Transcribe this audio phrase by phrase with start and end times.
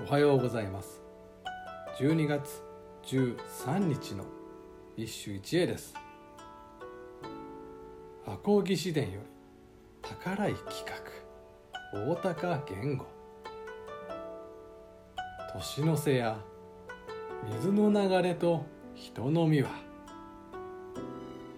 [0.00, 1.02] おはようございます。
[1.98, 2.62] 12月
[3.02, 4.24] 13日の
[4.96, 5.92] 一首一会です。
[8.24, 10.84] 赤穂義士伝より宝井企
[11.92, 13.06] 画大高言語
[15.52, 16.38] 年の瀬や
[17.50, 19.70] 水の流れと人の身は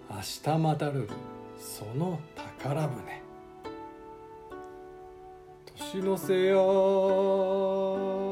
[0.08, 0.16] 明
[0.54, 1.10] 日またる
[1.58, 3.22] その宝船。
[5.76, 8.29] 年の瀬や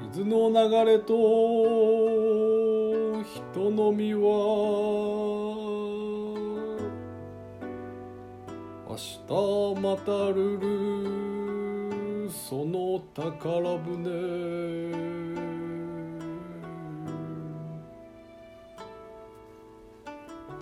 [0.00, 0.54] 水の流
[0.90, 1.14] れと
[3.22, 4.20] 人の身は
[8.88, 13.96] 明日またるるその宝船。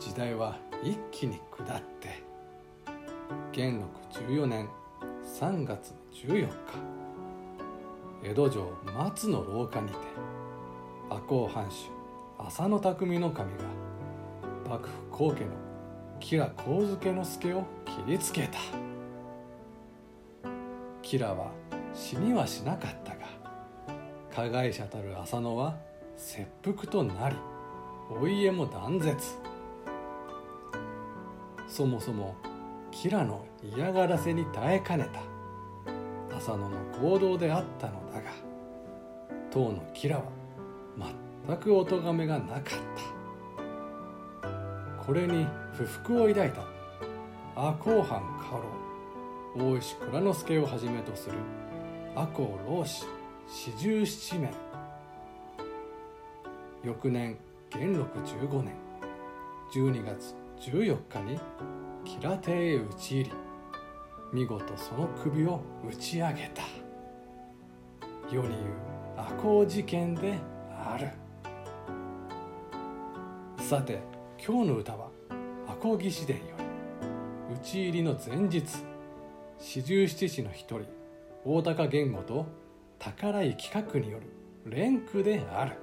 [0.01, 2.23] 時代は一気に下って。
[3.53, 3.89] 元禄
[4.27, 4.69] 14年。
[5.25, 7.04] 3月14日。
[8.25, 9.95] 江戸城松の廊下にて
[11.11, 11.91] 赤穂藩主
[12.39, 13.65] 浅野匠の神が
[14.67, 15.51] 幕府後家の
[16.19, 18.59] 吉良上野之助を切りつけた。
[21.03, 21.51] 吉良は
[21.93, 23.27] 死にはしなかったが
[24.35, 25.77] 加害者たる浅野は
[26.17, 27.37] 切腹となり
[28.11, 29.37] お家も断絶。
[31.69, 32.37] そもそも
[32.91, 35.34] 吉良の嫌がらせに耐えかねた。
[36.37, 38.31] 浅野の行動であったのだが
[39.51, 40.25] 当の吉良は
[41.47, 43.15] 全くお咎めがなかった。
[45.05, 46.63] これに不服を抱いた
[47.55, 51.37] 赤穂藩家老大石蔵之助をはじめとする
[52.15, 53.07] 赤穂老子
[53.47, 54.51] 四十七名。
[56.83, 57.37] 翌年
[57.71, 58.75] 元禄15年
[59.75, 61.39] 12月14日に
[62.05, 63.54] 吉良邸へ討ち入り。
[64.35, 66.65] 見事その首を打ち上げた。
[68.29, 68.63] 世に言う
[69.17, 70.41] 赤穂事件で
[70.73, 71.09] ある。
[73.63, 74.01] さて
[74.45, 75.09] 今日の歌は
[75.69, 78.65] 赤穂義士伝より討ち入りの前日
[79.61, 80.81] 四十七士の一人
[81.45, 82.47] 大高言語と
[82.99, 84.27] 宝井企画による
[84.67, 85.77] 連句である。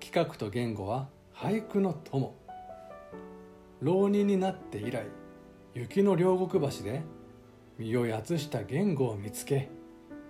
[0.00, 2.34] 企画と言語は俳句の友。
[3.80, 5.06] 浪人になって以来
[5.74, 7.02] 雪の両国橋で
[7.78, 9.68] 身をやつした言語を見つけ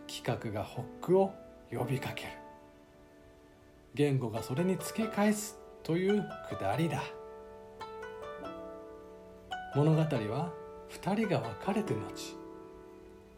[0.06, 1.32] 企画がホックを
[1.70, 2.30] 呼びかける。
[3.94, 7.02] 言語がそれに付け返すというくだりだ。
[9.74, 10.52] 物語は
[10.88, 12.38] 2人が別れて後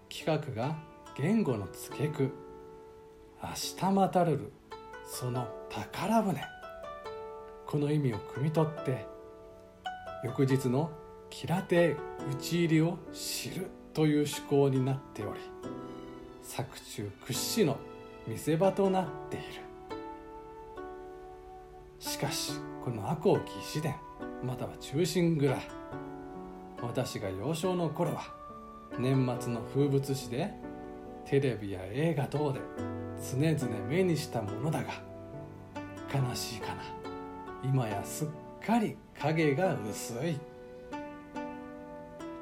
[0.08, 0.76] 企画が
[1.16, 2.30] 言語の付け句
[3.42, 4.52] 「明日またるる
[5.06, 6.40] その宝船」
[7.66, 9.06] この意味を汲み取って
[10.24, 10.90] 翌日の
[11.30, 11.96] 吉良邸
[12.30, 15.40] 討ち入りを知るという趣向になっており
[16.42, 17.78] 作中屈指の
[18.26, 19.44] 見せ場となっている。
[21.98, 22.52] しかし
[22.84, 23.94] この赤穂義士伝
[24.44, 25.58] または忠臣蔵
[26.82, 28.22] 私が幼少の頃は
[28.98, 30.52] 年末の風物詩で
[31.24, 32.60] テレビや映画等で
[33.18, 34.92] 常々目にしたものだが
[36.12, 36.82] 悲しいかな。
[37.64, 38.28] 今やすっ
[38.64, 40.38] かり影が薄い。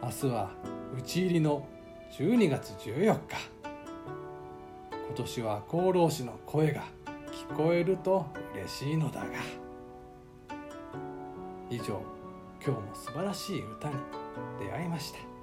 [0.05, 0.51] 明日は
[0.99, 1.67] 討ち入りの
[2.13, 3.21] 12月14日。
[4.93, 6.85] 今年は功労士の声が
[7.49, 9.27] 聞こえると嬉しいのだが。
[11.71, 12.03] 以上
[12.63, 13.95] 今日も素晴らしい歌に
[14.61, 15.34] 出会いました。